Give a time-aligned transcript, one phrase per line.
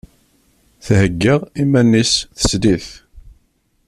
[0.85, 2.13] Thegga iman-is
[2.47, 2.87] teslit.